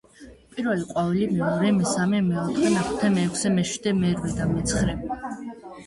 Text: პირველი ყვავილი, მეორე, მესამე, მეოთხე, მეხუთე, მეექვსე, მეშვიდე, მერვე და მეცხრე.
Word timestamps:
პირველი 0.53 0.87
ყვავილი, 0.93 1.27
მეორე, 1.33 1.75
მესამე, 1.81 2.23
მეოთხე, 2.31 2.73
მეხუთე, 2.79 3.13
მეექვსე, 3.19 3.55
მეშვიდე, 3.61 3.97
მერვე 4.03 4.37
და 4.43 4.53
მეცხრე. 4.57 5.01